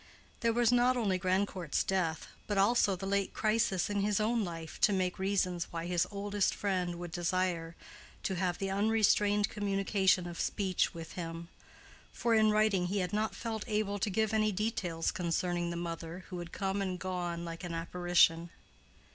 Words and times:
There 0.39 0.51
was 0.51 0.71
not 0.71 0.97
only 0.97 1.19
Grandcourt's 1.19 1.83
death, 1.83 2.25
but 2.47 2.57
also 2.57 2.95
the 2.95 3.05
late 3.05 3.35
crisis 3.35 3.87
in 3.87 4.01
his 4.01 4.19
own 4.19 4.43
life 4.43 4.81
to 4.81 4.91
make 4.91 5.19
reasons 5.19 5.65
why 5.69 5.85
his 5.85 6.07
oldest 6.09 6.55
friend 6.55 6.95
would 6.95 7.11
desire 7.11 7.75
to 8.23 8.33
have 8.33 8.57
the 8.57 8.71
unrestrained 8.71 9.49
communication 9.49 10.25
of 10.25 10.39
speech 10.41 10.95
with 10.95 11.11
him, 11.11 11.49
for 12.11 12.33
in 12.33 12.49
writing 12.49 12.87
he 12.87 12.97
had 12.97 13.13
not 13.13 13.35
felt 13.35 13.63
able 13.67 13.99
to 13.99 14.09
give 14.09 14.33
any 14.33 14.51
details 14.51 15.11
concerning 15.11 15.69
the 15.69 15.75
mother 15.75 16.25
who 16.29 16.39
had 16.39 16.51
come 16.51 16.81
and 16.81 16.97
gone 16.97 17.45
like 17.45 17.63
an 17.63 17.75
apparition. 17.75 18.49